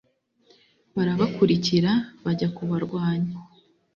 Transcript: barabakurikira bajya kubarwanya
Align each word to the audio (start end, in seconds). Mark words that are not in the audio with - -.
barabakurikira 0.95 1.91
bajya 2.23 2.47
kubarwanya 2.55 3.35